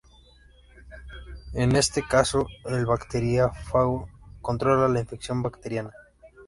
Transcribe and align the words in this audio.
En 1.53 1.75
este 1.75 2.01
caso, 2.01 2.47
el 2.65 2.87
bacteriófago 2.87 4.09
controla 4.41 4.87
la 4.87 4.99
infección 5.01 5.43
bacteriana. 5.43 5.91